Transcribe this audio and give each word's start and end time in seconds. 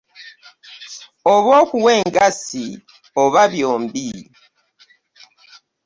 Oba 1.33 1.51
okuwa 1.61 1.91
engassi 2.01 2.65
oba 3.21 3.41
byombi. 3.51 4.09